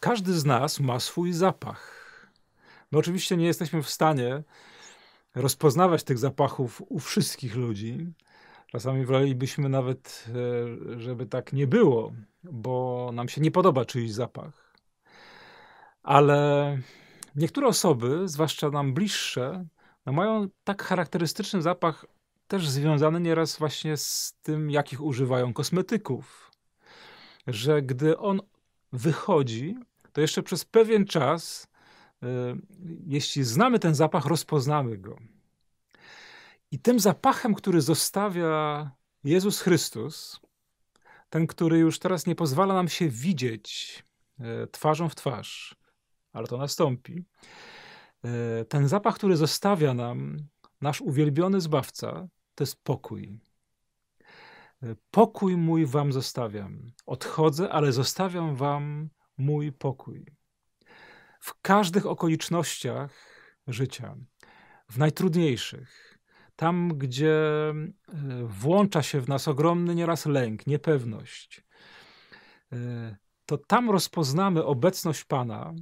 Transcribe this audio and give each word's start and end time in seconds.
każdy 0.00 0.32
z 0.32 0.44
nas 0.44 0.80
ma 0.80 1.00
swój 1.00 1.32
zapach. 1.32 2.00
My 2.92 2.98
oczywiście 2.98 3.36
nie 3.36 3.46
jesteśmy 3.46 3.82
w 3.82 3.90
stanie 3.90 4.42
rozpoznawać 5.34 6.04
tych 6.04 6.18
zapachów 6.18 6.82
u 6.88 6.98
wszystkich 6.98 7.56
ludzi. 7.56 8.12
Czasami 8.66 9.06
wolelibyśmy 9.06 9.68
nawet, 9.68 10.26
e, 10.28 11.00
żeby 11.00 11.26
tak 11.26 11.52
nie 11.52 11.66
było, 11.66 12.12
bo 12.44 13.10
nam 13.12 13.28
się 13.28 13.40
nie 13.40 13.50
podoba 13.50 13.84
czyjś 13.84 14.12
zapach. 14.12 14.74
Ale 16.02 16.78
niektóre 17.36 17.66
osoby, 17.66 18.28
zwłaszcza 18.28 18.70
nam 18.70 18.94
bliższe, 18.94 19.66
no 20.06 20.12
mają 20.12 20.48
tak 20.64 20.82
charakterystyczny 20.82 21.62
zapach, 21.62 22.06
też 22.48 22.68
związany 22.68 23.20
nieraz 23.20 23.58
właśnie 23.58 23.96
z 23.96 24.34
tym, 24.42 24.70
jakich 24.70 25.02
używają 25.02 25.52
kosmetyków, 25.52 26.50
że 27.46 27.82
gdy 27.82 28.18
on 28.18 28.40
wychodzi, 28.92 29.76
to 30.12 30.20
jeszcze 30.20 30.42
przez 30.42 30.64
pewien 30.64 31.06
czas, 31.06 31.68
y, 32.22 32.26
jeśli 33.06 33.44
znamy 33.44 33.78
ten 33.78 33.94
zapach, 33.94 34.26
rozpoznamy 34.26 34.98
go. 34.98 35.16
I 36.70 36.78
tym 36.78 37.00
zapachem, 37.00 37.54
który 37.54 37.80
zostawia 37.80 38.90
Jezus 39.24 39.60
Chrystus, 39.60 40.40
ten, 41.30 41.46
który 41.46 41.78
już 41.78 41.98
teraz 41.98 42.26
nie 42.26 42.34
pozwala 42.34 42.74
nam 42.74 42.88
się 42.88 43.08
widzieć 43.08 44.02
y, 44.40 44.66
twarzą 44.66 45.08
w 45.08 45.14
twarz, 45.14 45.76
ale 46.32 46.46
to 46.46 46.56
nastąpi. 46.56 47.24
Y, 48.60 48.64
ten 48.64 48.88
zapach, 48.88 49.14
który 49.14 49.36
zostawia 49.36 49.94
nam 49.94 50.36
nasz 50.80 51.00
uwielbiony 51.00 51.60
Zbawca, 51.60 52.28
to 52.54 52.64
jest 52.64 52.82
pokój. 52.84 53.40
Pokój 55.10 55.56
mój 55.56 55.86
wam 55.86 56.12
zostawiam. 56.12 56.92
Odchodzę, 57.06 57.72
ale 57.72 57.92
zostawiam 57.92 58.56
wam 58.56 59.10
mój 59.40 59.72
pokój. 59.72 60.26
W 61.40 61.60
każdych 61.62 62.06
okolicznościach 62.06 63.12
życia, 63.66 64.16
w 64.88 64.98
najtrudniejszych, 64.98 66.18
tam 66.56 66.98
gdzie 66.98 67.34
e, 67.70 67.74
włącza 68.44 69.02
się 69.02 69.20
w 69.20 69.28
nas 69.28 69.48
ogromny 69.48 69.94
nieraz 69.94 70.26
lęk, 70.26 70.66
niepewność, 70.66 71.64
e, 72.72 73.16
to 73.46 73.58
tam 73.58 73.90
rozpoznamy 73.90 74.64
obecność 74.64 75.24
Pana, 75.24 75.74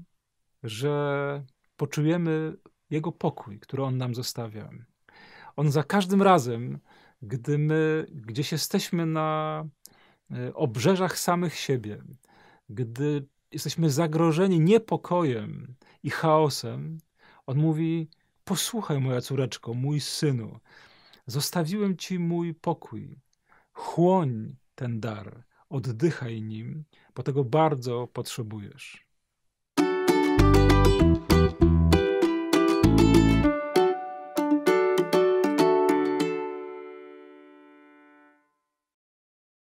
że 0.63 1.45
poczujemy 1.77 2.57
Jego 2.91 3.13
pokój, 3.13 3.61
który 3.61 3.83
On 3.83 3.97
nam 3.97 4.15
zostawia. 4.15 4.71
On 5.57 5.71
za 5.71 5.83
każdym 5.83 6.23
razem, 6.23 6.79
gdy 7.23 7.59
my 7.59 8.07
gdzieś 8.11 8.53
jesteśmy 8.53 9.07
na 9.07 9.65
e, 10.31 10.55
obrzeżach 10.55 11.19
samych 11.19 11.55
siebie, 11.55 12.03
gdy 12.69 13.27
jesteśmy 13.53 13.91
zagrożeni 13.91 14.61
niepokojem 14.61 15.75
i 16.03 16.11
chaosem, 16.11 16.99
on 17.47 17.59
mówi: 17.59 18.09
Posłuchaj, 18.45 19.01
moja 19.01 19.21
córeczko, 19.21 19.75
mój 19.75 20.01
synu, 20.01 20.59
zostawiłem 21.27 21.97
ci 21.97 22.19
mój 22.19 22.55
pokój. 22.55 23.21
Chłoń 23.73 24.57
ten 24.75 25.01
dar, 25.01 25.45
oddychaj 25.69 26.43
nim, 26.43 26.85
bo 27.15 27.23
tego 27.23 27.45
bardzo 27.45 28.07
potrzebujesz. 28.07 29.08